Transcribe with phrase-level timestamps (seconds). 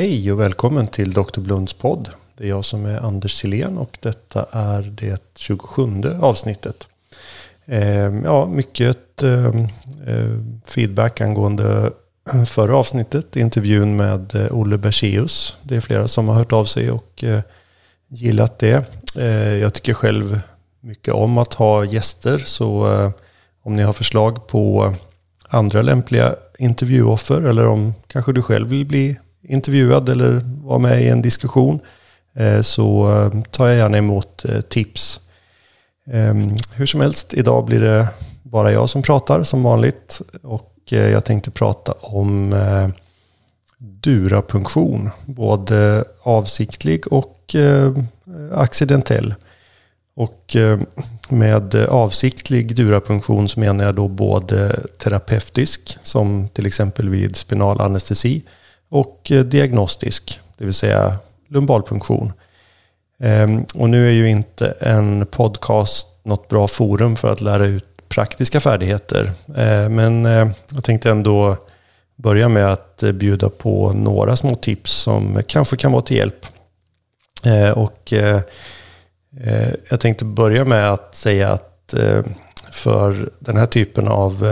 [0.00, 1.40] Hej och välkommen till Dr.
[1.40, 2.08] Blunds podd.
[2.36, 5.82] Det är jag som är Anders Silén och detta är det 27
[6.20, 6.88] avsnittet.
[7.66, 9.64] Ehm, ja, mycket ehm,
[10.06, 11.92] eh, feedback angående
[12.32, 15.56] eh, förra avsnittet, intervjun med eh, Olle Berseus.
[15.62, 17.24] Det är flera som har hört av sig och
[18.08, 18.84] gillat det.
[19.60, 20.40] Jag tycker själv
[20.80, 22.86] mycket om att ha gäster, så
[23.62, 24.94] om ni har förslag på
[25.48, 29.16] andra lämpliga intervjuoffer eller om kanske du själv vill bli
[29.50, 31.78] intervjuad eller vara med i en diskussion
[32.34, 35.20] eh, så eh, tar jag gärna emot eh, tips.
[36.12, 38.08] Ehm, hur som helst, idag blir det
[38.42, 42.54] bara jag som pratar som vanligt och jag tänkte prata om
[43.78, 47.56] durapunktion, både avsiktlig och
[48.52, 49.34] accidentell.
[50.16, 50.56] Och
[51.28, 58.42] med avsiktlig durapunktion så menar jag då både terapeutisk, som till exempel vid spinal anestesi,
[58.90, 61.18] och eh, diagnostisk, det vill säga
[61.48, 62.32] lumbalpunktion.
[63.20, 68.08] Ehm, och nu är ju inte en podcast något bra forum för att lära ut
[68.08, 69.30] praktiska färdigheter.
[69.56, 71.56] Ehm, men eh, jag tänkte ändå
[72.16, 76.46] börja med att eh, bjuda på några små tips som kanske kan vara till hjälp.
[77.44, 78.12] Ehm, och
[79.90, 81.94] jag tänkte börja med att säga att
[82.72, 84.46] för den här typen av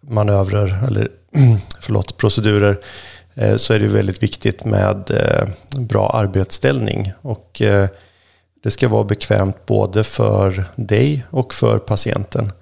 [0.00, 1.08] manövrer, eller
[1.80, 2.78] förlåt, procedurer,
[3.34, 5.48] Eh, så är det väldigt viktigt med eh,
[5.80, 7.12] bra arbetsställning.
[7.22, 7.88] Och eh,
[8.62, 12.52] det ska vara bekvämt både för dig och för patienten.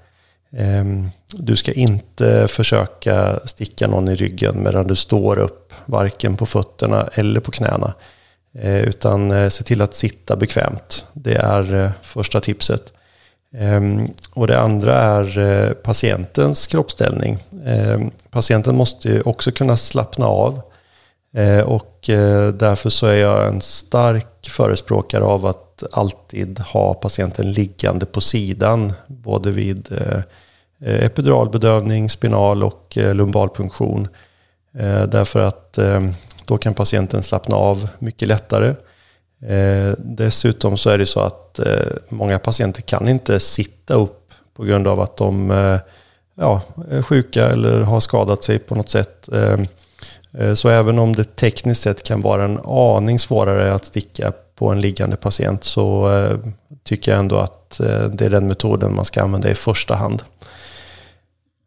[0.56, 6.46] Ehm, du ska inte försöka sticka någon i ryggen medan du står upp, varken på
[6.46, 7.94] fötterna eller på knäna.
[8.62, 11.06] Utan se till att sitta bekvämt.
[11.12, 12.92] Det är första tipset.
[13.54, 17.38] Ehm, och det andra är eh, patientens kroppsställning.
[17.66, 20.60] Ehm, patienten måste ju också kunna slappna av
[21.36, 27.52] eh, och eh, därför så är jag en stark förespråkare av att alltid ha patienten
[27.52, 28.92] liggande på sidan.
[29.06, 29.88] Både vid
[30.84, 34.08] epiduralbedövning, spinal och lumbalpunktion.
[35.08, 35.78] Därför att
[36.44, 38.74] då kan patienten slappna av mycket lättare.
[39.46, 44.64] Eh, dessutom så är det så att eh, många patienter kan inte sitta upp på
[44.64, 45.78] grund av att de eh,
[46.34, 49.28] ja, är sjuka eller har skadat sig på något sätt.
[50.54, 54.80] Så även om det tekniskt sett kan vara en aning svårare att sticka på en
[54.80, 56.10] liggande patient så
[56.84, 57.78] tycker jag ändå att
[58.12, 60.22] det är den metoden man ska använda i första hand.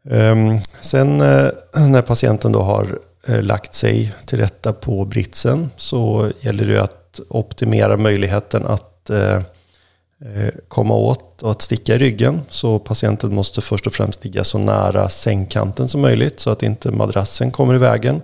[0.10, 3.00] Ehm, sen när patienten då har
[3.42, 10.54] lagt sig till rätta på britsen så gäller det att optimera möjligheten att eh, eh,
[10.68, 12.42] komma åt och att sticka i ryggen.
[12.50, 16.92] Så patienten måste först och främst ligga så nära sängkanten som möjligt så att inte
[16.92, 18.22] madrassen kommer i vägen.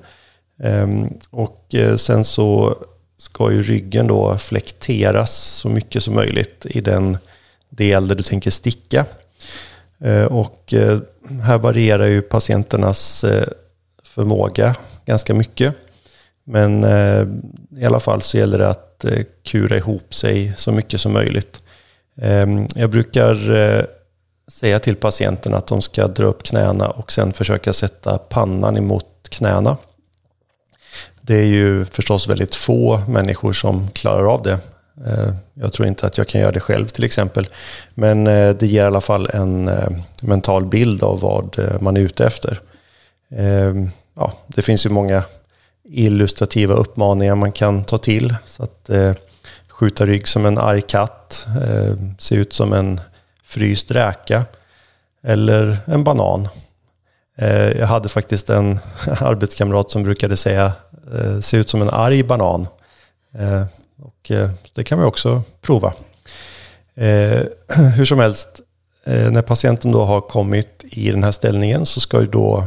[0.64, 2.78] Ehm, och eh, sen så
[3.18, 7.18] ska ju ryggen då flekteras så mycket som möjligt i den
[7.70, 9.06] del där du tänker sticka.
[10.30, 10.74] Och
[11.44, 13.26] här varierar ju patienternas
[14.04, 14.76] förmåga
[15.06, 15.76] ganska mycket.
[16.52, 17.28] Men eh,
[17.82, 21.64] i alla fall så gäller det att eh, kura ihop sig så mycket som möjligt.
[22.22, 23.84] Ehm, jag brukar eh,
[24.48, 29.06] säga till patienten att de ska dra upp knäna och sen försöka sätta pannan emot
[29.30, 29.78] knäna.
[31.22, 34.60] Det är ju förstås väldigt få människor som klarar av det.
[35.54, 37.48] Jag tror inte att jag kan göra det själv till exempel.
[37.94, 39.72] Men det ger i alla fall en
[40.24, 42.60] mental bild av vad man är ute efter.
[43.36, 45.24] Ehm, ja, det finns ju många
[45.92, 48.36] illustrativa uppmaningar man kan ta till.
[48.46, 49.14] Så att eh,
[49.70, 53.02] skjuta rygg som en arg katt, eh, se ut som en
[53.44, 54.46] fryst räka
[55.24, 56.48] eller en banan.
[57.38, 58.80] Eh, jag hade faktiskt en
[59.20, 60.74] arbetskamrat som brukade säga
[61.14, 62.68] eh, se ut som en arg banan.
[63.38, 63.64] Eh,
[64.02, 65.94] och eh, det kan man också prova.
[66.96, 67.42] Eh,
[67.96, 68.62] hur som helst,
[69.06, 72.64] eh, när patienten då har kommit i den här ställningen så ska ju då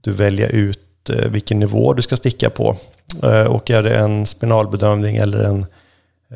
[0.00, 2.76] du välja ut Eh, vilken nivå du ska sticka på.
[3.22, 5.66] Eh, och är det en spinalbedömning eller en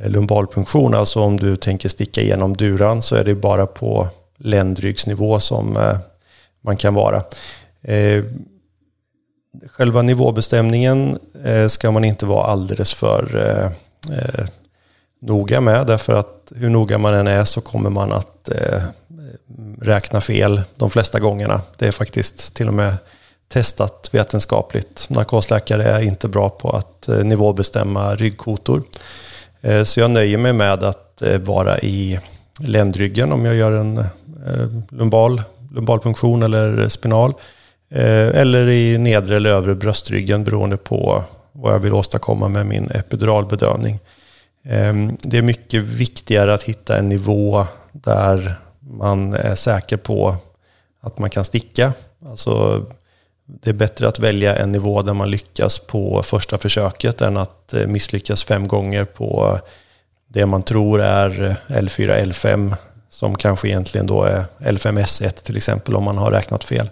[0.00, 5.40] eh, lumbalpunktion, alltså om du tänker sticka igenom duran, så är det bara på ländryggsnivå
[5.40, 5.78] som
[6.60, 7.22] man kan vara
[9.66, 11.18] själva nivåbestämningen
[11.68, 13.72] ska man inte vara alldeles för
[15.20, 15.86] noga med.
[15.86, 18.48] Därför att hur noga man än är så kommer man att
[19.80, 21.60] räkna fel de flesta gångerna.
[21.78, 22.96] Det är faktiskt till och med
[23.54, 25.06] testat vetenskapligt.
[25.10, 28.82] Narkosläkare är inte bra på att eh, nivåbestämma ryggkotor.
[29.60, 32.18] Eh, så jag nöjer mig med att eh, vara i
[32.60, 34.04] ländryggen om jag gör en
[34.90, 35.42] lumbal,
[35.72, 37.34] lumbalpunktion eller spinal.
[37.90, 43.98] Eller i nedre eller övre bröstryggen beroende på vad jag vill åstadkomma med min epiduralbedövning.
[44.64, 50.36] Ehm, det är mycket viktigare att hitta en nivå där man är säker på
[51.00, 51.92] att man kan sticka.
[52.26, 52.84] Alltså,
[53.46, 57.74] det är bättre att välja en nivå där man lyckas på första försöket än att
[57.74, 59.60] eh, misslyckas fem gånger på
[60.28, 62.74] det man tror är L4, L5
[63.10, 66.90] som kanske egentligen då är L5S1 till exempel om man har räknat fel.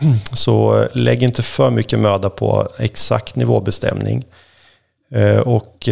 [0.32, 4.24] Så eh, lägg inte för mycket möda på exakt nivåbestämning.
[5.12, 5.88] Eh, och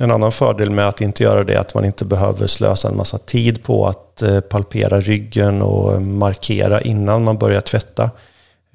[0.00, 2.96] en annan fördel med att inte göra det är att man inte behöver slösa en
[2.96, 8.10] massa tid på att palpera ryggen och markera innan man börjar tvätta.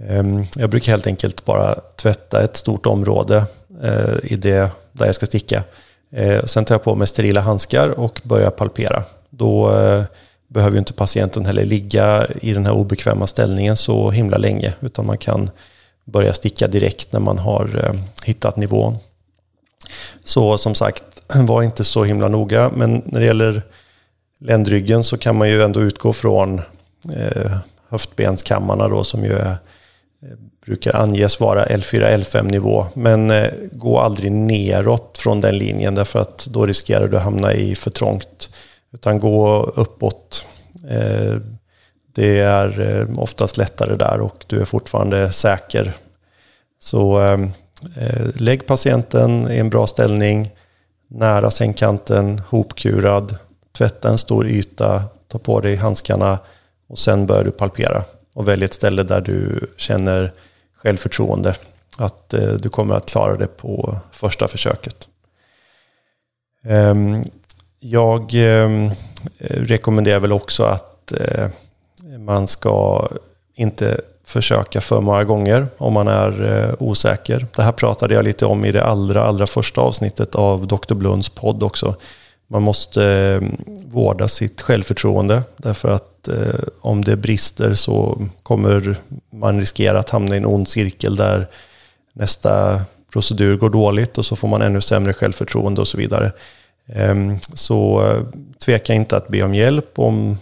[0.07, 3.46] Ehm, jag brukar helt enkelt bara tvätta ett stort område
[3.84, 5.63] eh, i det där jag ska sticka.
[6.12, 9.04] Eh, sen tar jag på mig sterila handskar och börjar palpera.
[9.30, 10.04] Då eh,
[10.48, 15.06] behöver ju inte patienten heller ligga i den här obekväma ställningen så himla länge, utan
[15.06, 15.50] man kan
[16.06, 17.95] börja sticka direkt när man har
[18.25, 18.98] hittat nivån.
[20.24, 21.04] Så som sagt,
[21.36, 22.72] var inte så himla noga.
[22.75, 23.62] Men när det gäller
[24.40, 26.62] ländryggen så kan man ju ändå utgå från
[27.90, 29.57] höftbenskammarna då som ju är,
[30.21, 32.86] Eh, brukar anges vara L4, L5 nivå.
[32.94, 37.54] Men eh, gå aldrig neråt från den linjen därför att då riskerar du att hamna
[37.54, 38.50] i för trångt.
[38.92, 40.45] Utan gå uppåt.
[40.89, 41.36] Eh,
[42.16, 45.94] det är oftast lättare där och du är fortfarande säker.
[46.80, 47.51] Så ehm,
[48.33, 50.50] lägg patienten i en bra ställning,
[51.07, 53.38] nära sängkanten, hopkurad.
[53.77, 56.39] Tvätta en stor yta, ta på dig handskarna
[56.89, 58.04] och sen börjar du palpera.
[58.39, 60.33] Och välj ett ställe där du känner
[60.75, 61.53] självförtroende.
[61.97, 65.07] Att eh, du kommer att klara det på första försöket.
[66.63, 67.24] Ehm,
[67.80, 68.89] jag ehm,
[69.39, 71.50] rekommenderar väl också att eh,
[72.19, 73.07] man ska
[73.56, 77.47] inte försöka för många gånger om man är eh, osäker.
[77.56, 80.94] Det här pratade jag lite om i det allra, allra första avsnittet av Dr.
[80.94, 81.95] Blunds podd också.
[82.47, 88.95] Man måste ehm, vårda sitt självförtroende därför att eh, om det brister så kommer
[89.31, 91.48] man riskera att hamna i en ond cirkel där
[92.13, 92.81] nästa
[93.13, 96.31] procedur går dåligt och så får man ännu sämre självförtroende och så vidare.
[96.94, 98.24] Ehm, så eh,
[98.66, 100.38] tveka inte att be om hjälp om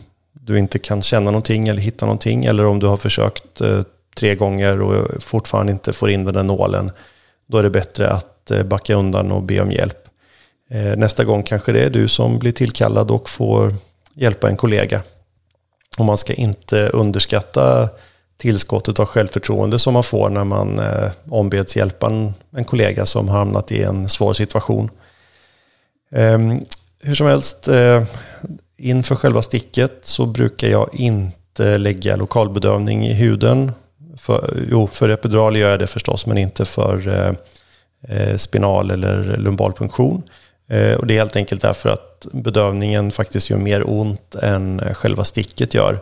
[0.47, 2.45] du inte kan känna någonting eller hitta någonting.
[2.45, 3.81] Eller om du har försökt eh,
[4.15, 6.91] tre gånger och fortfarande inte får in den där nålen.
[7.47, 10.07] Då är det bättre att eh, backa undan och be om hjälp.
[10.69, 13.73] Eh, nästa gång kanske det är du som blir tillkallad och får
[14.13, 15.01] hjälpa en kollega.
[15.97, 17.89] Och man ska inte underskatta
[18.37, 23.29] tillskottet av självförtroende som man får när man eh, ombeds hjälpa en, en kollega som
[23.29, 24.89] har hamnat i en svår situation.
[26.11, 26.39] Eh,
[26.99, 28.03] hur som helst, eh,
[28.79, 33.71] Inför själva sticket så brukar jag inte lägga lokalbedövning i huden.
[34.17, 37.33] För, jo, för epidural gör jag det förstås, men inte för eh,
[38.17, 40.23] eh spinal eller lumbalpunktion.
[40.69, 44.93] Eh, och det är helt enkelt därför att bedövningen faktiskt gör mer ont än eh,
[44.93, 46.01] själva sticket gör.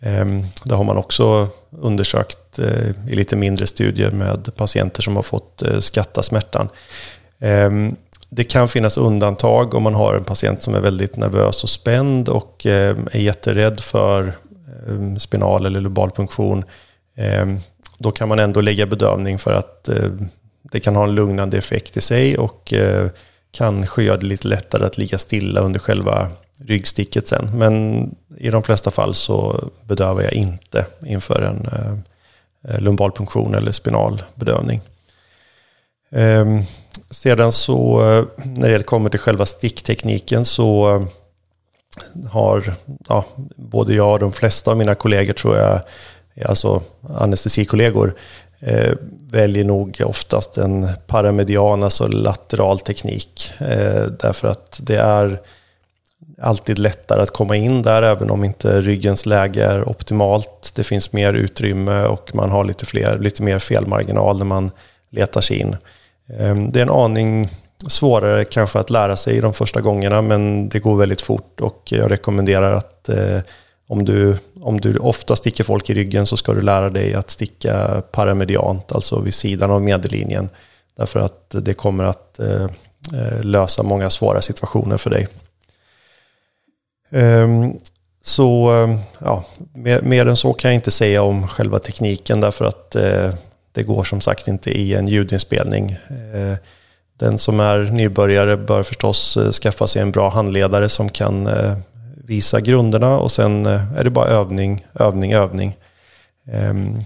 [0.00, 5.22] Ehm, det har man också undersökt eh, i lite mindre studier med patienter som har
[5.22, 6.68] fått skatta smärtan.
[7.40, 7.96] Ehm,
[8.28, 12.28] det kan finnas undantag om man har en patient som är väldigt nervös och spänd
[12.28, 14.32] och ehm, är jätterädd för
[15.18, 16.64] spinal eller lobal funktion.
[17.98, 19.88] Då kan man ändå lägga bedövning för att
[20.62, 22.72] det kan ha en lugnande effekt i sig och
[23.52, 27.50] kanske gör det lite lättare att ligga stilla under själva ryggsticket sen.
[27.54, 28.06] Men
[28.38, 31.66] i de flesta fall så bedövar jag inte inför en
[32.68, 34.80] eh, lumbal punktion eller spinalbedövning.
[36.10, 36.62] Ehm,
[37.10, 41.02] sedan så eh, när det kommer till själva sticktekniken så eh,
[42.30, 42.74] har
[43.08, 43.24] ja,
[43.56, 45.80] både jag och de flesta av mina kollegor tror jag,
[46.44, 48.14] alltså anestesikollegor,
[48.62, 48.92] eh,
[49.30, 53.52] väljer nog oftast en paramedian, alltså lateral teknik.
[53.58, 55.40] Eh, därför att det är
[56.40, 60.72] alltid lättare att komma in där även om inte ryggens läge är optimalt.
[60.74, 64.70] Det finns mer utrymme och man har lite, fler, lite mer felmarginal när man
[65.10, 65.76] letar sig in.
[66.38, 67.48] Eh, det är en aning
[67.88, 72.10] svårare kanske att lära sig de första gångerna men det går väldigt fort och jag
[72.10, 73.38] rekommenderar att eh,
[73.92, 77.30] om du, om du ofta sticker folk i ryggen så ska du lära dig att
[77.30, 80.48] sticka paramediant, alltså vid sidan av medellinjen.
[80.96, 82.64] Därför att det kommer att eh,
[83.14, 85.28] eh lösa många svåra situationer för dig.
[87.10, 87.80] Um,
[88.22, 89.44] så eh, ja,
[89.74, 93.34] mer, mer, än så kan jag inte säga om själva tekniken därför att eh,
[93.72, 95.90] det går som sagt inte i en ljudinspelning.
[96.34, 96.56] Eh,
[97.18, 101.76] den som är nybörjare bör förstås eh, skaffa sig en bra handledare som kan eh,
[102.26, 105.76] visa grunderna och sen eh, är det bara övning, övning, övning.
[106.52, 106.98] Ehm,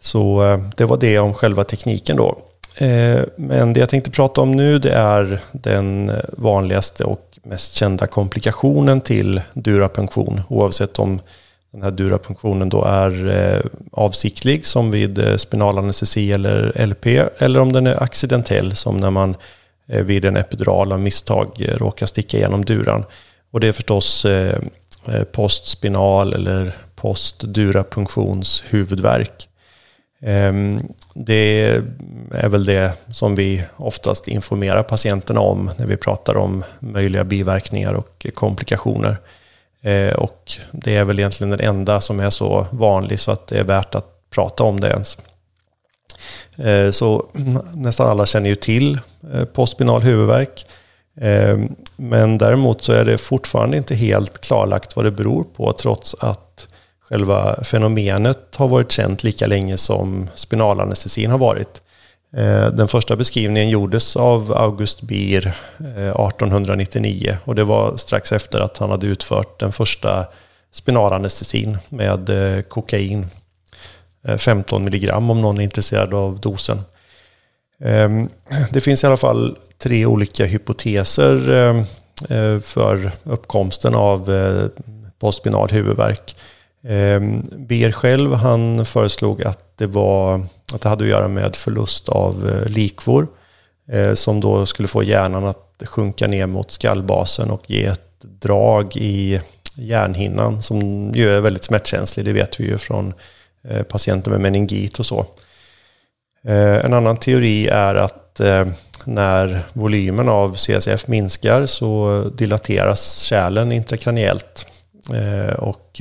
[0.00, 2.38] så eh, det var det om själva tekniken då.
[2.76, 8.06] Eh, men det jag tänkte prata om nu det är den vanligaste och mest kända
[8.06, 10.40] komplikationen till durapunktion.
[10.48, 11.20] Oavsett om
[11.72, 17.06] den här durapunktionen då är avsiktlig som vid spinal anestesi eller LP
[17.38, 19.36] eller om den är accidentell som när man
[19.86, 23.04] vid en epidural av misstag råkar sticka igenom duran.
[23.52, 24.58] Och det är förstås eh,
[25.08, 28.68] eh, postspinal eller postdurapunktionshuvudvärk.
[28.72, 29.48] huvudvärk.
[30.22, 31.64] Ehm, det
[32.30, 37.92] är väl det som vi oftast informerar patienterna om när vi pratar om möjliga biverkningar
[37.92, 39.16] och komplikationer.
[39.82, 43.58] Eh, och det är väl egentligen den enda som är så vanlig så att det
[43.58, 45.18] är värt att prata om det ens.
[46.92, 47.26] Så
[47.74, 49.00] nästan alla känner ju till
[49.52, 50.66] postspinal huvudvärk.
[51.20, 56.14] Ehm, men däremot så är det fortfarande inte helt klarlagt vad det beror på trots
[56.20, 56.68] att
[57.00, 61.82] själva fenomenet har varit känt lika länge som spinalanestesin har varit.
[62.36, 68.60] Ehm, den första beskrivningen gjordes av August Bier 1899 eh, och det var strax efter
[68.60, 70.26] att han hade utfört den första
[70.72, 73.26] spinalanestesin med eh, kokain.
[74.24, 76.82] Ehm, 15 milligram om någon är intresserad av dosen.
[77.84, 78.28] Ehm,
[78.70, 81.78] det finns i alla fall tre olika hypoteser ehm,
[82.28, 84.82] eh, för uppkomsten av eh,
[85.18, 86.36] postspinal huvudvärk.
[86.88, 92.08] Ehm, Beer själv han föreslog att det, var, att det hade att göra med förlust
[92.08, 93.26] av eh, likvor
[94.14, 99.40] som då skulle få hjärnan att sjunka ner mot skallbasen och ge ett drag i
[99.74, 103.14] hjärnhinnan som ju är väldigt smärtkänslig, det vet vi ju från
[103.88, 105.26] patienter med meningit och så.
[106.46, 108.66] Eh, en annan teori är att eh,
[109.04, 114.66] när volymen av CSF minskar så dilateras kärlen intrakraniellt.
[115.14, 116.00] Eh, och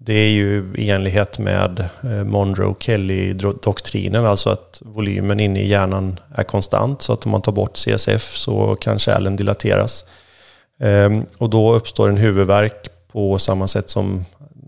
[0.00, 1.88] det är ju i enlighet med
[2.24, 7.02] Monroe-Kelly-doktrinen, alltså att volymen inne i hjärnan är konstant.
[7.02, 10.04] Så att om man tar bort CSF så kan kärlen dilateras.
[10.80, 14.24] Ehm, och då uppstår en huvudvärk på samma sätt som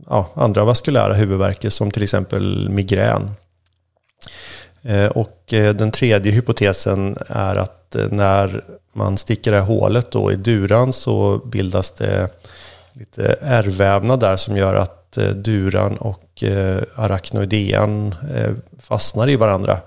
[0.06, 3.30] ja, andra vaskulära huvudvärker som till exempel migrän.
[4.82, 10.10] Eh, och eh, den tredje hypotesen är att eh, när man sticker det här hålet
[10.10, 12.28] då i duran så bildas det
[12.92, 14.96] lite ärrvävnad där som gör att
[15.34, 16.44] duran och
[16.94, 18.14] arachnoidean
[18.78, 19.78] fastnar i varandra.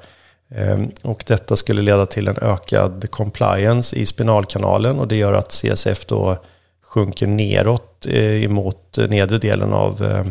[1.01, 6.05] Och detta skulle leda till en ökad compliance i spinalkanalen och det gör att CSF
[6.05, 6.37] då
[6.83, 10.25] sjunker neråt emot nedre delen av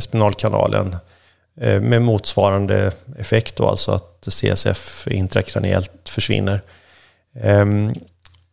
[0.00, 0.96] spinalkanalen
[1.60, 6.60] Eh, med motsvarande effekt då, alltså att CSF intrakraniellt försvinner.
[7.40, 7.92] Ehm,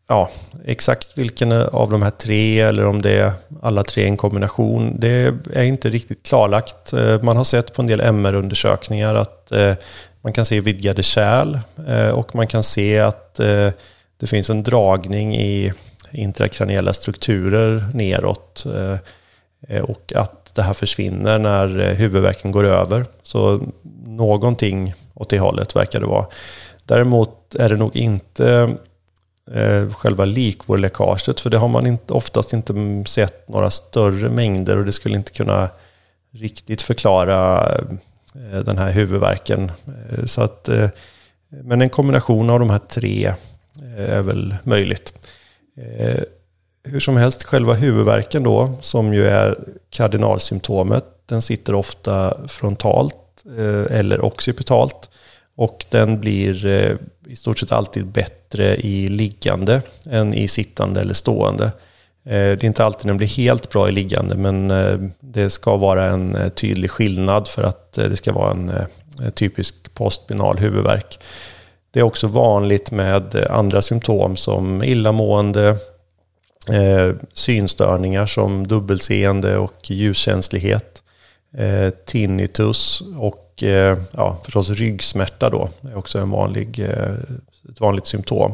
[0.07, 0.29] ja,
[0.65, 4.99] exakt vilken av de här tre eller om det är alla tre i en kombination,
[4.99, 6.93] det är inte riktigt klarlagt.
[6.93, 9.73] Eh, man har sett på en del MR-undersökningar att eh,
[10.21, 11.59] man kan se vidgade kärl
[12.13, 13.35] och man kan se att
[14.17, 15.73] det finns en dragning i
[16.11, 18.65] intrakraniella strukturer neråt
[19.83, 23.05] och att det här försvinner när eh, huvudvärken går över.
[23.23, 23.61] Så
[24.05, 26.25] någonting åt det hållet verkar det vara.
[26.85, 28.75] Däremot är det nog inte
[29.53, 31.39] eh, själva likvårläckaget.
[31.39, 35.31] För det har man inte, oftast inte sett några större mängder och det skulle inte
[35.31, 35.69] kunna
[36.31, 37.69] riktigt förklara
[38.35, 39.71] eh, den här huvudvärken.
[40.25, 40.69] Så att,
[41.49, 43.33] men en kombination av de här tre
[43.97, 45.13] är väl möjligt.
[46.83, 49.57] Hur som helst, själva huvudvärken då, som ju är
[49.89, 53.15] kardinalsymptomet, den sitter ofta frontalt
[53.57, 55.09] eh, eller occipitalt.
[55.55, 56.95] Och den blir eh,
[57.27, 61.65] i stort sett alltid bättre i liggande än i sittande eller stående.
[61.65, 61.71] Eh,
[62.31, 64.67] det är inte alltid den blir helt bra i liggande men
[65.19, 68.71] det ska vara en tydlig skillnad för att det ska vara en
[69.33, 71.19] typisk postbinal huvudvärk.
[71.91, 75.77] Det är också vanligt med andra symptom som illamående,
[76.69, 81.03] Eh, synstörningar som dubbelseende och ljuskänslighet,
[81.57, 87.13] eh, tinnitus och Eh, ja, förstås ryggsmärta då är också en vanlig, eh,
[87.69, 88.53] ett vanligt symptom.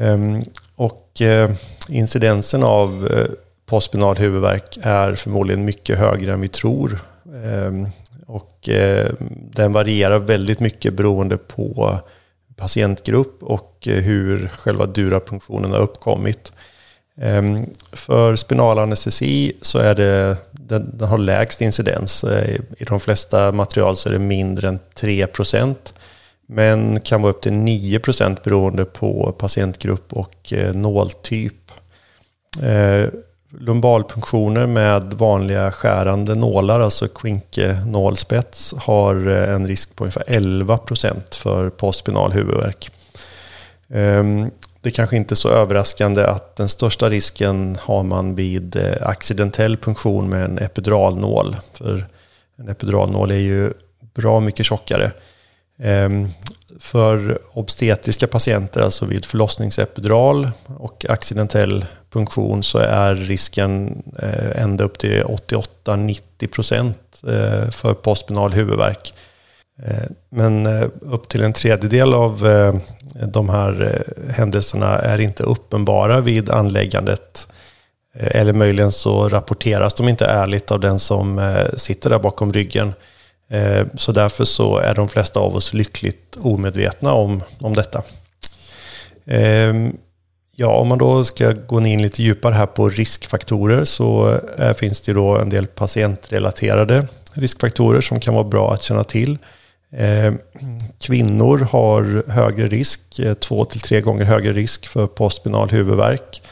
[0.00, 0.42] Ehm,
[0.76, 1.50] och eh,
[1.88, 3.26] incidensen av eh,
[3.66, 6.98] postspinal huvudvärk är förmodligen mycket högre än vi tror.
[7.44, 7.86] Ehm,
[8.26, 8.68] och
[9.30, 12.00] den varierar väldigt mycket beroende på
[12.60, 16.52] patientgrupp och eh, hur själva durapunktionen har uppkommit.
[17.20, 22.24] Ehm, för spinalanestesi så är det, den, den har lägst incidens.
[22.24, 25.74] Eh, I de flesta material så är det mindre än 3%
[26.46, 31.54] men kan vara upp till 9% beroende på patientgrupp och eh, nåltyp.
[33.58, 41.34] Lumbalpunktioner med vanliga skärande nålar, alltså kvinkenålspets, har eh, en risk på ungefär 11 procent
[41.34, 42.90] för postspinal huvudvärk.
[43.94, 48.76] Ehm, det är kanske inte är så överraskande att den största risken har man vid
[48.76, 51.56] eh, accidentell punktion med en epiduralnål.
[51.74, 52.06] För
[52.58, 53.72] en epiduralnål är ju
[54.14, 55.12] bra mycket tjockare.
[55.82, 56.28] Ehm,
[56.80, 64.98] för obstetriska patienter, alltså vid förlossningsepidural och accidentell punktion, så är risken eh, ända upp
[64.98, 69.14] till 88-90 procent eh, för postspinal huvudvärk.
[69.82, 70.66] Eh, men
[71.00, 72.40] upp till en tredjedel av
[73.26, 77.48] de här händelserna är inte uppenbara vid anläggandet.
[78.14, 82.92] Eller möjligen så rapporteras de inte ärligt av den som sitter där bakom ryggen.
[83.94, 88.02] Så därför så är de flesta av oss lyckligt omedvetna om, om detta.
[90.60, 95.00] Ja, om man då ska gå in lite djupare här på riskfaktorer så eh, finns
[95.00, 99.38] det då en del patientrelaterade riskfaktorer som kan vara bra att känna till.
[99.92, 100.34] Eh,
[100.98, 106.42] kvinnor har högre risk, eh, två till tre gånger högre risk för postspinal huvudvärk.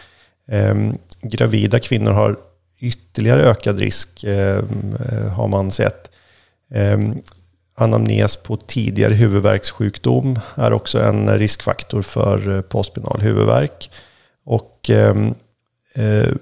[0.51, 2.37] Ehm, gravida kvinnor har
[2.81, 4.97] ytterligare ökad risk ehm,
[5.37, 6.11] har man sett.
[6.75, 7.15] Ehm,
[7.81, 13.91] Anamnes på tidigare huvudvärkssjukdom är också en riskfaktor för eh, postspinal huvudvärk.
[14.45, 15.35] Och ehm,
[15.95, 16.33] eh,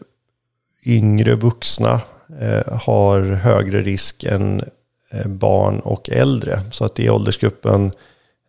[0.87, 2.01] yngre vuxna
[2.41, 4.63] eh, har högre risk än
[5.11, 6.61] eh, barn och äldre.
[6.73, 7.93] Så att i åldersgruppen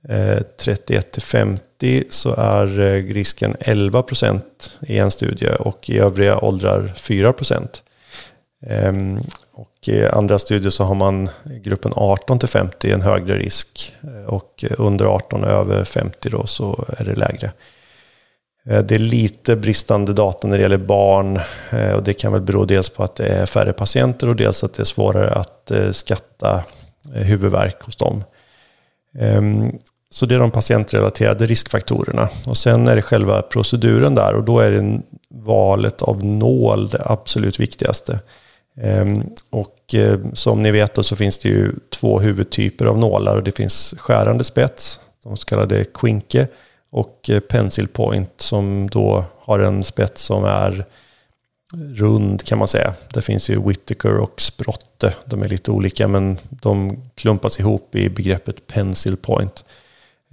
[0.09, 2.67] eh, 31 till 50 så är
[3.13, 7.83] risken 11 procent i en studie och i övriga åldrar 4 procent.
[8.67, 9.19] Ehm,
[9.81, 11.29] och i andra studier så har man
[11.63, 16.29] gruppen 18 till 50 en högre risk eh, och eh, under 18 och över 50
[16.29, 17.51] då så är det lägre.
[18.63, 21.39] Det är lite bristande data när det gäller barn
[21.95, 24.73] och det kan väl bero dels på att det är färre patienter och dels att
[24.73, 26.63] det är svårare att skatta
[27.13, 28.23] huvudvärk hos dem.
[29.19, 29.71] Ehm,
[30.09, 32.29] så det är de patientrelaterade riskfaktorerna.
[32.45, 37.01] Och sen är det själva proceduren där och då är det valet av nål det
[37.05, 38.19] absolut viktigaste.
[38.81, 43.43] Ehm, och eh, som ni vet så finns det ju två huvudtyper av nålar och
[43.43, 46.47] det finns skärande spets, de så kallade Quinke,
[46.89, 50.85] och eh, pencil point som då har en spets som är
[51.73, 52.93] rund kan man säga.
[53.13, 55.13] Det finns ju Whittaker och Sprotte.
[55.25, 59.65] De är lite olika men de klumpas ihop i begreppet pencil point.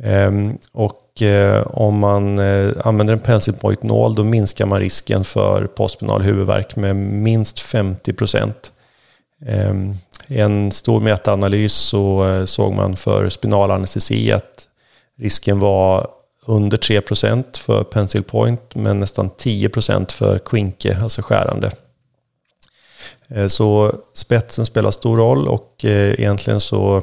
[0.03, 4.81] Ehm, och och Eh, om man eh, använder en pencil point nål då minskar man
[4.81, 8.73] risken för postspinal huvudvärk med minst 50 procent.
[9.47, 9.75] Eh,
[10.27, 14.69] I en stor metaanalys så eh, såg man för spinal anestesi att
[15.19, 16.09] risken var
[16.47, 21.71] under 3 procent för pencil point men nästan 10 procent för quinke, alltså skärande.
[23.29, 27.03] Eh, så spetsen spelar stor roll och eh, egentligen så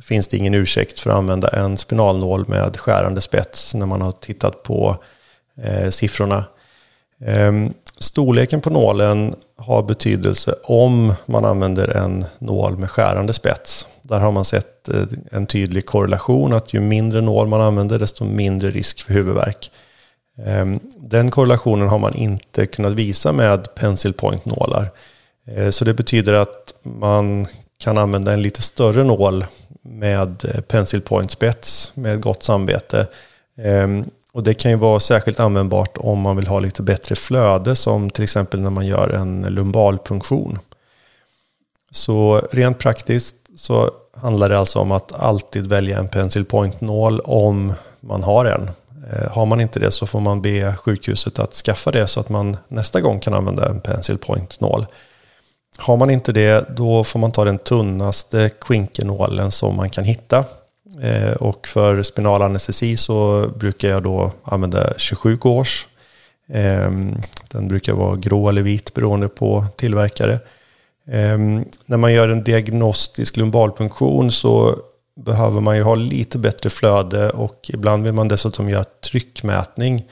[0.00, 4.12] finns det ingen ursäkt för att använda en spinalnål med skärande spets när man har
[4.12, 4.96] tittat på
[5.62, 6.44] eh, siffrorna.
[7.24, 7.52] Eh,
[7.98, 13.86] storleken på nålen har betydelse om man använder en nål med skärande spets.
[14.02, 18.24] Där har man sett eh, en tydlig korrelation att ju mindre nål man använder desto
[18.24, 19.70] mindre risk för huvudvärk.
[20.38, 24.90] Ehm, den korrelationen har man inte kunnat visa med pencil point-nålar.
[25.46, 27.46] Eh, så det betyder att man
[27.84, 29.46] kan använda en lite större nål
[29.82, 33.06] med eh, pencil point spets med gott samvete.
[33.58, 37.76] Ehm, och det kan ju vara särskilt användbart om man vill ha lite bättre flöde
[37.76, 40.58] som till exempel när man gör en lumbalpunktion.
[41.90, 47.72] Så rent praktiskt så handlar det alltså om att alltid välja en pencil point-nål om
[48.00, 48.70] man har en.
[49.12, 52.28] Eh, har man inte det så får man be sjukhuset att skaffa det så att
[52.28, 54.86] man nästa gång kan använda en pencil point-nål.
[55.78, 60.44] Har man inte det, då får man ta den tunnaste kvinkenålen som man kan hitta.
[61.02, 65.86] Eh, och för spinal anestesi så brukar jag då använda 27 års.
[66.48, 67.16] Ehm,
[67.48, 70.38] den brukar vara grå eller vit beroende på tillverkare.
[71.08, 74.78] Ehm, när man gör en diagnostisk lumbalpunktion så
[75.16, 80.04] behöver man ju ha lite bättre flöde och ibland vill man dessutom göra tryckmätning.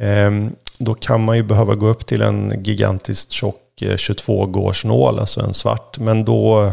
[0.00, 5.18] Ehm, då kan man ju behöva gå upp till en gigantiskt tjock Eh, 22 gårdsnål,
[5.18, 5.98] alltså en svart.
[5.98, 6.72] Men då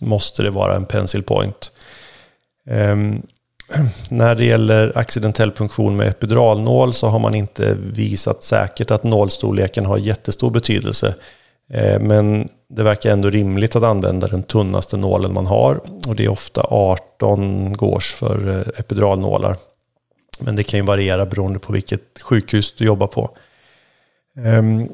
[0.00, 1.72] måste det vara en pencil point.
[2.70, 3.22] Um,
[4.08, 9.86] när det gäller accidentell punktion med epiduralnål så har man inte visat säkert att nålstorleken
[9.86, 11.14] har jättestor betydelse.
[11.70, 15.80] Ehm, men det verkar ändå rimligt att använda den tunnaste nålen man har.
[16.08, 19.56] Och det är ofta 18 gårs för eh, epiduralnålar.
[20.40, 23.36] Men det kan ju variera beroende på vilket sjukhus du jobbar på.
[24.44, 24.88] Ehm,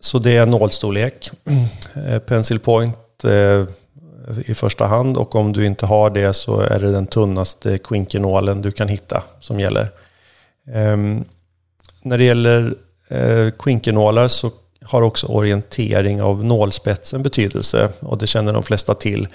[0.00, 1.30] så det är nålstorlek.
[2.08, 3.64] Eh, pencil point eh,
[4.46, 8.62] i första hand och om du inte har det så är det den tunnaste quinkernålen
[8.62, 9.88] du kan hitta som gäller.
[10.72, 11.24] Ehm,
[12.02, 12.74] när det gäller
[13.08, 14.50] eh, quinkernålar så
[14.82, 19.28] har också orientering av nålspetsen betydelse och det känner de flesta till.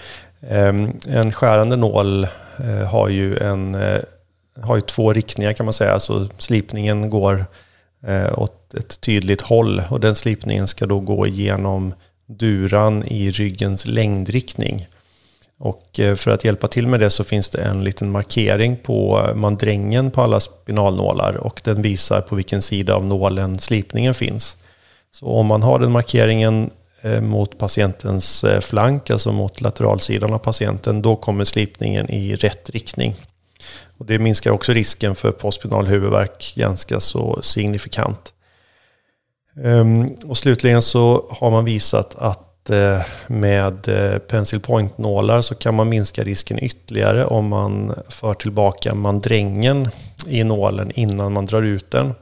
[0.50, 2.28] Ehm, en skärande nål
[2.90, 3.78] har ju en
[4.62, 7.46] har ju två riktningar kan man säga, så slipningen går
[8.08, 11.94] Eh, åt ett tydligt håll och den slipningen ska då gå igenom
[12.26, 14.88] duran i ryggens längdriktning.
[15.60, 19.26] Och eh, för att hjälpa till med det så finns det en liten markering på
[19.28, 24.58] eh, mandrängen på alla spinalnålar och den visar på vilken sida av nålen slipningen finns.
[25.12, 26.70] Så om man har den markeringen
[27.22, 33.16] mot patientens flank, alltså mot lateralsidan av patienten, då kommer slipningen i rätt riktning.
[34.04, 38.34] Och det minskar också risken för postpinal huvudvärk ganska så signifikant.
[39.64, 45.76] Ehm, och slutligen så har man visat att eh, med eh, pencil point-nålar så kan
[45.76, 49.90] man minska risken ytterligare om man för tillbaka mandrängen
[50.28, 52.14] i nålen innan man drar ut den.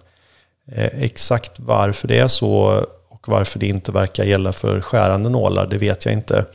[0.71, 5.67] Eh, exakt varför det är så och varför det inte verkar gälla för skärande nålar,
[5.67, 6.45] det vet jag inte.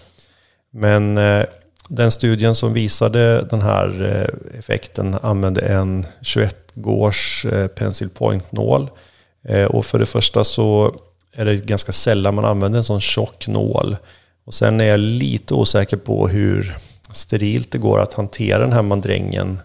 [0.71, 1.19] Men
[1.88, 8.90] den studien som visade den här eh, effekten använde en 21 gårs eh, pencil point-nål
[9.49, 10.94] eh, och för det första så
[11.33, 13.96] är det ganska sällan man använder en sån tjock nål.
[14.44, 16.77] Och sen är jag lite osäker på hur
[17.12, 19.61] sterilt det går att hantera den här mandrängen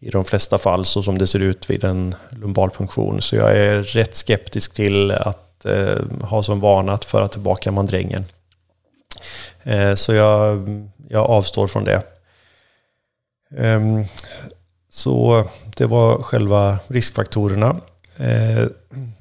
[0.00, 3.22] i de flesta fall så som det ser ut vid en lumbalpunktion.
[3.22, 8.24] Så jag är rätt skeptisk till att eh, ha som vana att föra tillbaka mandrängen.
[9.66, 10.68] Eh, så jag,
[11.08, 12.02] jag avstår från det.
[13.56, 13.80] Eh,
[14.90, 15.44] så
[15.76, 17.76] det var själva riskfaktorerna.
[18.16, 18.66] Eh,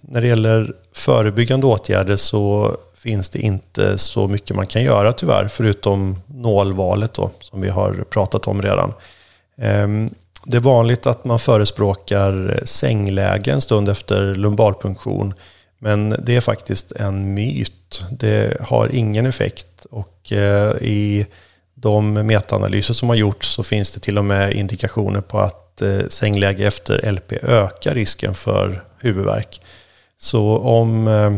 [0.02, 5.48] när det gäller förebyggande åtgärder så finns det inte så mycket man kan göra tyvärr,
[5.48, 8.94] förutom nålvalet då, som vi har pratat om redan.
[9.58, 10.10] Ehm,
[10.44, 15.34] det är vanligt att man förespråkar sängläge en stund efter lumbalpunktion,
[15.86, 18.06] men det är faktiskt en myt.
[18.12, 21.26] Det har ingen effekt och eh, i
[21.76, 26.00] de metaanalyser som har gjorts så finns det till och med indikationer på att eh,
[26.10, 29.62] sängläge efter LP ökar risken för huvudvärk.
[30.18, 31.34] Så om eh,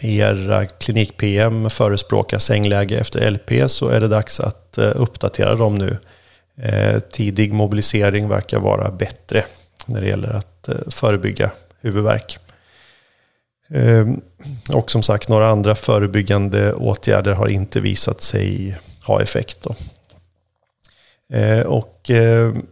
[0.00, 5.98] era klinik-PM förespråkar sängläge efter LP så är det dags att eh, uppdatera dem nu.
[6.62, 9.44] Eh, tidig mobilisering verkar vara bättre
[9.86, 12.38] när det gäller att eh, förebygga huvudvärk.
[13.70, 14.20] Ehm,
[14.72, 19.58] och som sagt, några andra förebyggande åtgärder har inte visat sig ha effekt.
[19.62, 19.74] Då.
[21.32, 22.66] Ehm, och ehm,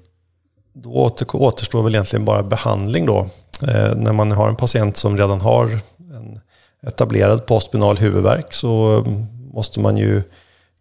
[0.72, 3.28] då återstår väl egentligen bara behandling då.
[3.96, 5.78] När man har en patient som redan har
[6.14, 6.40] en
[6.86, 9.04] etablerad postspinal huvudvärk så
[9.52, 10.22] måste man ju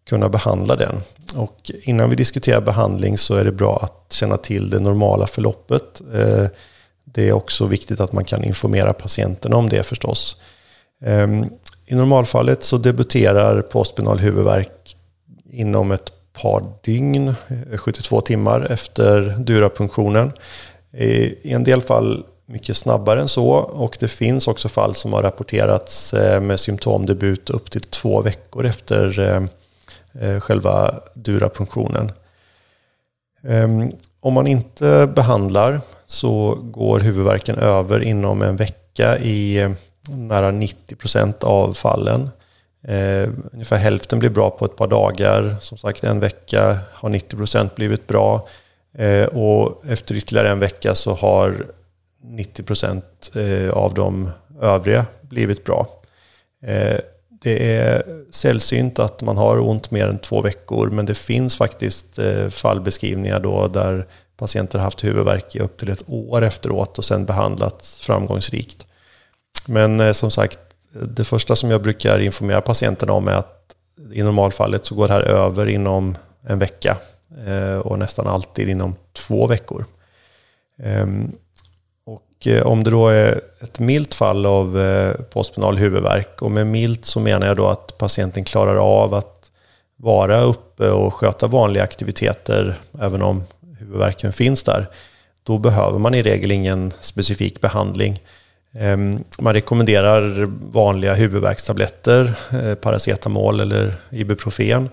[0.08, 1.00] kunna behandla den.
[1.36, 6.02] Och innan vi diskuterar behandling så är det bra att känna till det normala förloppet.
[7.16, 10.36] Det är också viktigt att man kan informera patienten om det förstås.
[11.04, 11.44] Ehm,
[11.86, 14.96] I normalfallet så debuterar postspinal huvudvärk
[15.50, 20.32] inom ett par dygn, eh, 72 timmar efter durapunktionen.
[20.92, 25.22] I en del fall mycket snabbare än så och det finns också fall som har
[25.22, 29.20] rapporterats eh, med symptomdebut upp till två veckor efter
[30.20, 32.12] eh, själva durapunktionen.
[33.48, 33.92] Ehm,
[34.26, 39.70] om man inte behandlar så går huvudvärken över inom en vecka i eh,
[40.08, 42.30] nära 90 procent av fallen.
[42.88, 45.56] Eh, ungefär hälften blir bra på ett par dagar.
[45.60, 48.48] Som sagt, en vecka har 90 procent blivit bra.
[48.98, 51.66] Eh, och efter ytterligare en vecka så har
[52.22, 55.86] 90 procent eh, av de övriga blivit bra.
[57.42, 62.18] Det är sällsynt att man har ont mer än två veckor men det finns faktiskt
[62.18, 67.24] eh, fallbeskrivningar då där patienter haft huvudvärk i upp till ett år efteråt och sen
[67.24, 68.86] behandlats framgångsrikt.
[69.66, 70.58] Men eh, som sagt,
[70.92, 73.76] det första som jag brukar informera patienterna om är att
[74.12, 76.96] i normalfallet så går det här över inom en vecka
[77.46, 79.84] eh, och nästan alltid inom två veckor.
[80.82, 81.32] Ehm,
[82.36, 87.04] och eh, om det då är ett milt fall av eh, huvudvärk, och med milt
[87.04, 89.50] så menar jag då att patienten klarar av att
[89.96, 93.44] vara uppe och sköta vanliga aktiviteter även om
[93.78, 94.88] huvudvärken finns där,
[95.42, 98.20] då behöver man i regel ingen specifik behandling.
[98.74, 104.88] Ehm, man rekommenderar vanliga huvudvärkstabletter, eh, paracetamol eller ibuprofen.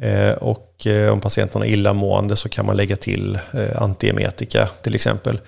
[0.00, 3.38] Eh, och om patienten har illamående så kan man lägga till
[3.76, 5.38] antiemetika till exempel.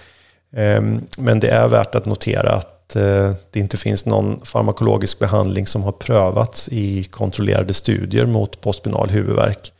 [0.56, 5.66] Ehm, men det är värt att notera att eh, det inte finns någon farmakologisk behandling
[5.66, 9.72] som har prövats i kontrollerade studier mot postspinal huvudvärk.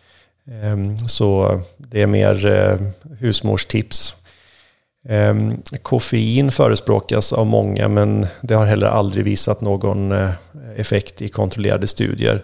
[0.51, 2.79] Ehm, så det är mer eh,
[3.19, 4.17] husmorstips.
[5.09, 10.31] Ehm, koffein förespråkas av många men det har heller aldrig visat någon eh,
[10.77, 12.43] effekt i kontrollerade studier.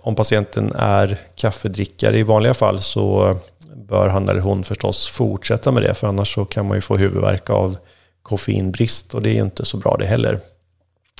[0.00, 3.36] Om patienten är kaffedrickare i vanliga fall så
[3.76, 6.96] bör han eller hon förstås fortsätta med det för annars så kan man ju få
[6.96, 7.76] huvudvärk av
[8.22, 10.40] koffeinbrist och det är ju inte så bra det heller.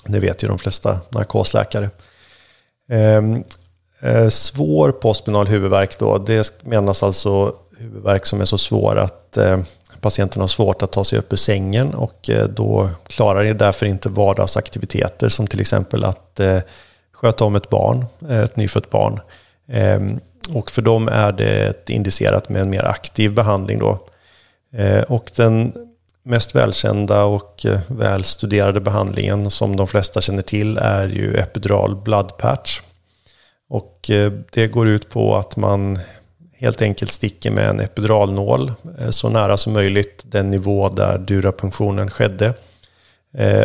[0.06, 1.90] Det vet ju de flesta narkosläkare.
[2.90, 3.44] Ehm,
[4.00, 9.60] eh, svår postspinal huvudvärk då, det menas alltså huvudvärk som är så svår att eh,
[10.00, 13.86] patienten har svårt att ta sig upp ur sängen och eh, då klarar det därför
[13.86, 16.40] inte vardagsaktiviteter som till exempel att
[17.12, 19.20] sköta om ett barn, ett nyfött barn.
[19.68, 24.06] Ehm, och för dem är det indicerat med en mer aktiv behandling då.
[24.74, 25.72] Eh, och den
[26.22, 32.38] mest välkända och eh, välstuderade behandlingen som de flesta känner till är ju epidural blood
[32.38, 32.80] patch.
[33.68, 35.98] Och eh, det går ut på att man
[36.52, 38.72] helt enkelt sticker med en epiduralnål
[39.10, 42.54] så nära som möjligt den nivå där durapunktionen skedde.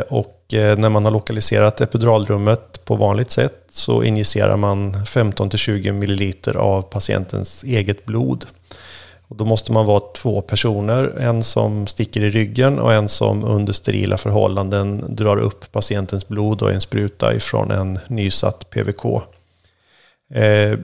[0.10, 6.58] Och Eh, när man har lokaliserat epiduralrummet på vanligt sätt så injicerar man 15-20 ml
[6.58, 8.46] av patientens eget blod.
[9.28, 13.44] Och då måste man vara två personer, en som sticker i ryggen och en som
[13.44, 19.06] under sterila förhållanden drar upp patientens blod och en spruta ifrån en nysatt PVK.
[20.34, 20.80] Eh,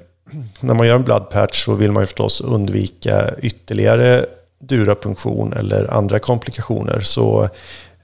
[0.62, 4.26] när man gör en blood patch så vill man ju förstås undvika ytterligare
[4.60, 7.00] durapunktion eller andra komplikationer.
[7.00, 7.50] Så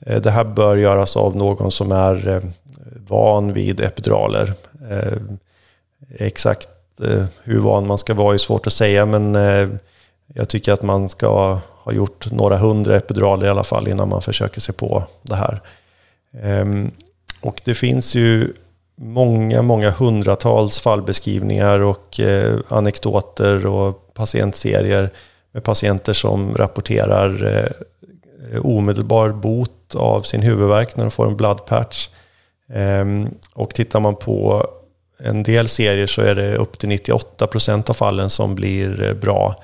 [0.05, 2.41] Eh, det här bör göras av någon som är eh,
[3.07, 4.53] van vid epiduraler.
[4.89, 5.17] Eh,
[6.19, 6.69] exakt
[7.43, 9.35] hur van man ska vara är svårt att säga, men
[10.33, 14.21] jag tycker att man ska ha gjort några hundra epiduraler i alla fall innan man
[14.21, 15.61] försöker sig på det här.
[16.41, 16.91] Ehm,
[17.41, 18.53] och det finns ju
[18.95, 22.19] många, många hundratals fallbeskrivningar och
[22.67, 25.09] anekdoter och patientserier
[25.51, 27.67] med patienter som rapporterar
[28.51, 32.09] Eh, omedelbar bot av sin huvudvärk när de får en blood patch.
[32.73, 34.67] Ehm, och tittar man på
[35.23, 39.55] en del serier så är det upp till 98% av fallen som blir eh, bra.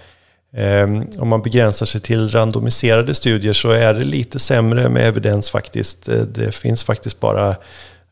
[0.54, 5.50] Ehm, om man begränsar sig till randomiserade studier så är det lite sämre med evidens
[5.50, 6.10] faktiskt.
[6.10, 7.56] Eh, det finns faktiskt bara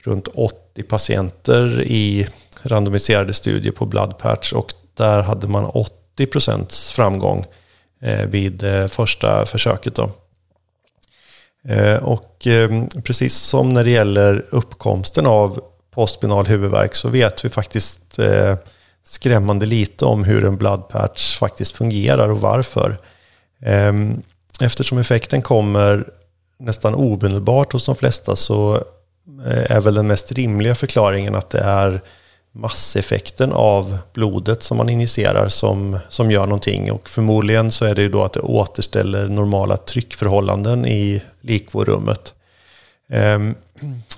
[0.04, 2.28] runt 80 patienter i
[2.62, 7.46] randomiserade studier på blood patch och där hade man 80 procents framgång
[8.28, 9.96] vid första försöket.
[9.96, 10.12] Då.
[11.68, 12.70] Eh, och eh,
[13.04, 18.56] precis som när det gäller uppkomsten av postspinal huvudvärk så vet vi faktiskt eh,
[19.04, 22.98] skrämmande lite om hur en blood patch faktiskt fungerar och varför.
[23.62, 24.22] Ehm,
[24.62, 26.06] eftersom effekten kommer
[26.60, 28.84] nästan omedelbart hos de flesta så
[29.46, 32.02] är väl den mest rimliga förklaringen att det är
[32.56, 36.92] masseffekten av blodet som man injicerar som, som gör någonting.
[36.92, 42.34] Och förmodligen så är det ju då att det återställer normala tryckförhållanden i likvorummet.
[43.08, 43.56] Um,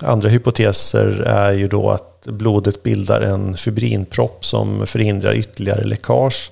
[0.00, 6.50] andra hypoteser är ju då att blodet bildar en fibrinpropp som förhindrar ytterligare läckage.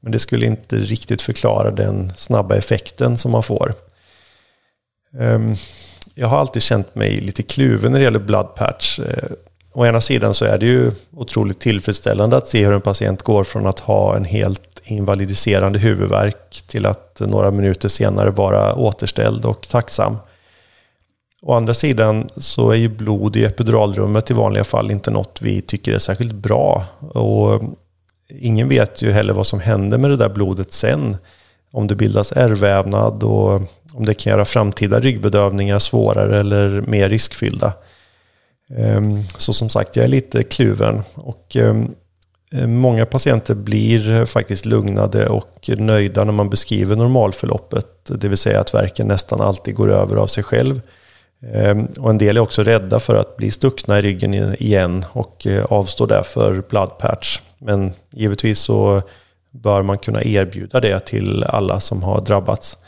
[0.00, 3.74] Men det skulle inte riktigt förklara den snabba effekten som man får.
[5.18, 5.54] Um,
[6.14, 8.98] jag har alltid känt mig lite kluven när det gäller blood patch.
[8.98, 9.36] Ehm,
[9.78, 13.44] å ena sidan så är det ju otroligt tillfredsställande att se hur en patient går
[13.44, 19.68] från att ha en helt invalidiserande huvudvärk till att några minuter senare vara återställd och
[19.68, 20.16] tacksam.
[21.42, 25.60] Å andra sidan så är ju blod i epiduralrummet i vanliga fall inte något vi
[25.60, 26.84] tycker är särskilt bra.
[27.00, 27.62] Och
[28.28, 31.16] ingen vet ju heller vad som händer med det där blodet sen.
[31.72, 33.52] Om det bildas ärrvävnad och
[33.94, 37.72] om det kan göra framtida ryggbedövningar svårare eller mer riskfyllda.
[38.76, 41.02] Ehm, så som sagt, jag är lite kluven.
[41.14, 41.94] Och ehm,
[42.52, 47.86] eh, många patienter blir faktiskt lugnade och nöjda när man beskriver normalförloppet.
[48.04, 50.80] Det vill säga att verken nästan alltid går över av sig själv.
[51.52, 55.46] Ehm, och en del är också rädda för att bli stuckna i ryggen igen och
[55.46, 57.40] eh, avstår därför blood patch.
[57.58, 59.02] Men givetvis så
[59.50, 62.78] bör man kunna erbjuda det till alla som har drabbats.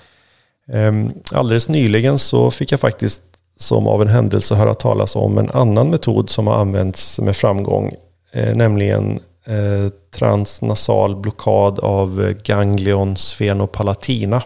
[1.33, 3.23] Alldeles nyligen så fick jag faktiskt
[3.61, 7.95] som av en händelse höra talas om en annan metod som har använts med framgång,
[8.33, 14.43] eh, nämligen eh, transnasal blockad av eh, ganglion sfenopalatina.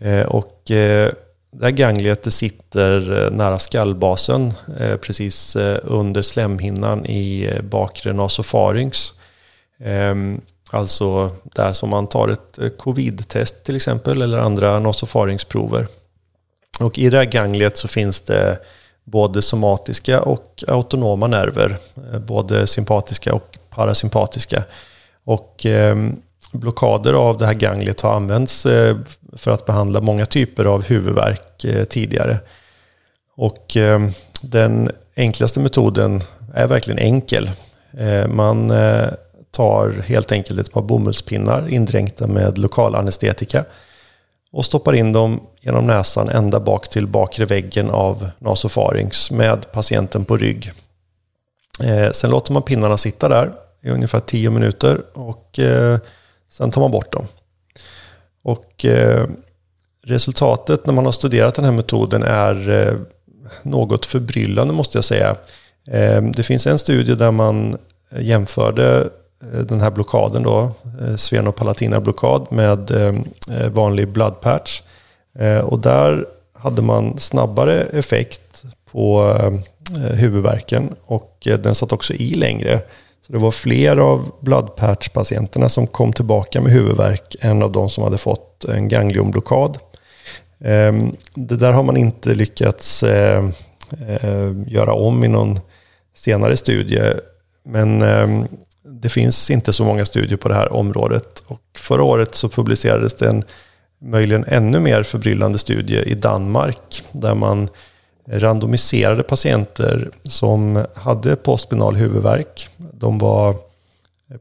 [0.00, 1.12] Eh, och eh,
[1.52, 9.12] det här gangliet sitter eh, nära skallbasen, eh, precis eh, under slemhinnan i bakre nasofarynx.
[9.84, 10.40] Ehm,
[10.70, 15.86] alltså där som man tar ett covid-test till exempel eller andra nasofarynxprover.
[16.80, 18.58] Och i det här gangliet så finns det
[19.04, 21.76] både somatiska och autonoma nerver,
[22.12, 24.64] eh, både sympatiska och parasympatiska.
[25.24, 25.96] Och eh,
[26.52, 28.96] blockader av det här gangliet har använts eh,
[29.32, 32.38] för att behandla många typer av huvudvärk tidigare.
[33.36, 33.76] Och
[34.42, 36.20] den enklaste metoden
[36.54, 37.50] är verkligen enkel.
[37.98, 39.08] Eh, man eh,
[39.50, 43.64] tar helt enkelt ett par bomullspinnar indränkta med lokal anestetika
[44.52, 50.24] och stoppar in dem genom näsan ända bak till bakre väggen av nasofarynx med patienten
[50.24, 50.72] på rygg.
[51.84, 55.98] Eh, sen låter man pinnarna sitta där i ungefär 10 minuter och eh,
[56.50, 57.26] sen tar man bort dem.
[58.42, 59.26] Och eh,
[60.04, 62.94] resultatet när man har studerat den här metoden är eh,
[63.62, 65.36] något förbryllande måste jag säga.
[66.34, 67.76] Det finns en studie där man
[68.18, 69.10] jämförde
[69.68, 70.72] den här blockaden då,
[71.16, 72.90] svenopalatina blockad med
[73.72, 74.82] vanlig blood patch.
[75.38, 79.36] Eh, och där hade man snabbare effekt på
[79.94, 82.80] eh, huvudvärken och eh, den satt också i längre.
[83.26, 87.88] Så det var fler av blood patch-patienterna som kom tillbaka med huvudvärk än av de
[87.90, 89.78] som hade fått en ganglionblockad.
[90.64, 93.04] Ehm, det där har man inte lyckats
[94.66, 95.60] göra om i någon
[96.14, 97.12] senare studie.
[97.64, 98.44] Men ehm,
[98.82, 101.42] det finns inte så många studier på det här området.
[101.46, 103.44] Och förra året så publicerades det en
[104.00, 107.68] möjligen ännu mer förbryllande studie i Danmark där man
[108.26, 112.68] randomiserade patienter som hade postspinal huvudvärk.
[112.76, 113.56] De var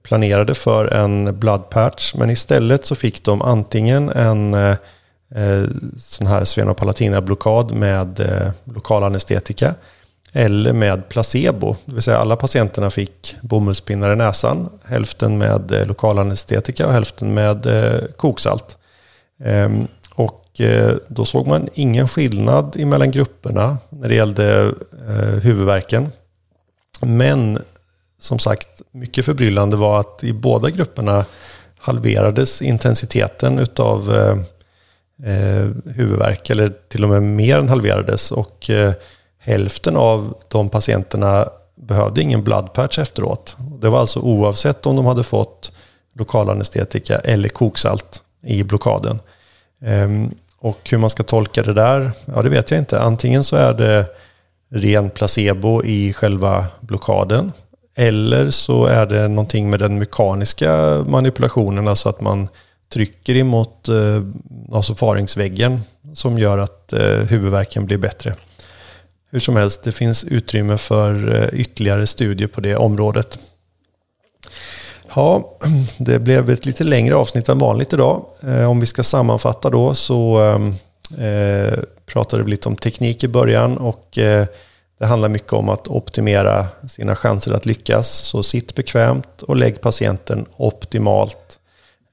[0.03, 5.63] planerade för en blood patch men istället så fick de antingen en eh,
[5.99, 9.75] sån här svenopalatina blockad med eh, lokal anestetika
[10.33, 11.75] eller med placebo.
[11.85, 14.69] Det vill säga alla patienterna fick bomullspinnar i näsan.
[14.85, 18.78] Hälften med eh, lokal anestetika och hälften med eh, koksalt.
[19.43, 24.73] Ehm, och eh, då såg man ingen skillnad mellan grupperna när det gällde
[25.07, 26.09] eh, huvudvärken.
[27.01, 27.59] Men
[28.19, 31.25] som sagt, mycket förbryllande var att i båda grupperna
[31.77, 38.31] halverades intensiteten utav eh, huvudvärk, eller till och med mer än halverades.
[38.31, 38.69] Och
[39.39, 43.57] hälften av de patienterna behövde ingen blood patch efteråt.
[43.81, 45.71] Det var alltså oavsett om de hade fått
[46.15, 49.19] lokalanestetika eller koksalt i blockaden.
[49.81, 52.99] Ehm, och hur man ska tolka det där, ja det vet jag inte.
[52.99, 54.05] Antingen så är det
[54.71, 57.51] ren placebo i själva blockaden.
[57.95, 62.47] Eller så är det någonting med den mekaniska manipulationen, alltså att man
[62.93, 64.23] trycker emot eh,
[64.69, 65.79] nasofaringsväggen
[66.13, 68.35] som gör att eh, huvudvärken blir bättre.
[69.31, 73.39] Hur som helst, det finns utrymme för eh, ytterligare studier på det området.
[75.15, 75.57] Ja,
[75.97, 78.25] det blev ett lite längre avsnitt än vanligt idag.
[78.47, 80.73] Eh, om vi ska sammanfatta då så ehm,
[81.17, 84.45] eh, pratade vi lite om teknik i början och eh,
[84.99, 88.09] det handlar mycket om att optimera sina chanser att lyckas.
[88.09, 91.59] Så sitt bekvämt och lägg patienten optimalt.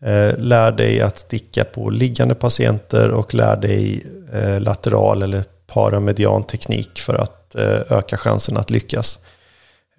[0.04, 6.44] Eh, lär dig att sticka på liggande patienter och lär dig eh, lateral eller paramedian
[6.44, 9.18] teknik för att eh, öka chansen att lyckas.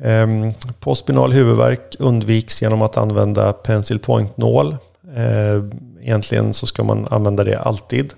[0.03, 4.77] Ehm, postspinal huvudvärk undviks genom att använda pencil point-nål.
[5.15, 8.13] Ehm, egentligen så ska man använda det alltid.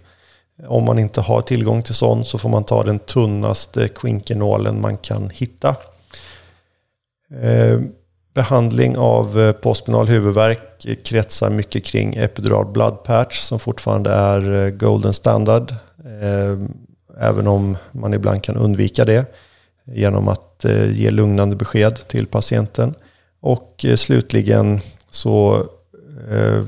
[0.68, 4.98] Om man inte har tillgång till sån så får man ta den tunnaste kvinkenålen man
[4.98, 5.76] kan hitta.
[7.42, 7.92] Ehm,
[8.34, 14.70] behandling av eh, postspinal huvudvärk kretsar mycket kring epidural blood patch som fortfarande är eh,
[14.70, 15.76] golden standard.
[16.22, 16.74] Ehm,
[17.20, 19.26] även om man ibland kan undvika det
[19.86, 22.94] genom att Eh, ge lugnande besked till patienten.
[23.42, 25.66] Och eh, slutligen så
[26.32, 26.64] eh,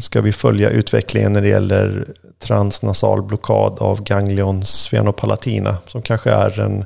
[0.00, 6.60] ska vi följa utvecklingen när det gäller transnasal blockad av ganglion svenopalatina som kanske är
[6.60, 6.84] en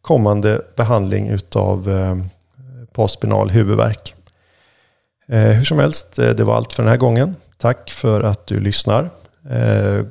[0.00, 1.90] kommande behandling utav
[2.92, 4.14] postspinal huvudvärk.
[5.26, 7.36] Hur som helst, det var allt för den här gången.
[7.58, 9.10] Tack för att du lyssnar.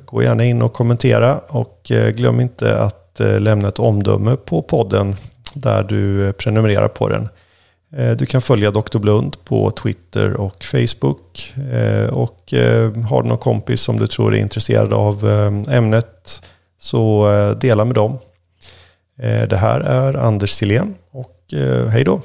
[0.04, 5.16] Gå gärna in och kommentera och glöm inte att lämna ett omdöme på podden
[5.54, 7.28] där du eh, prenumererar på den.
[7.96, 8.98] Eh, du kan följa Dr.
[8.98, 11.54] Blund på Twitter och Facebook.
[11.72, 12.54] Eh, och
[13.08, 15.24] har du någon kompis som du tror är intresserad av
[15.68, 16.42] ämnet
[16.80, 17.28] så
[17.60, 18.18] dela med dem.
[19.48, 21.54] Det här är Anders Silén och
[21.90, 22.20] hej då!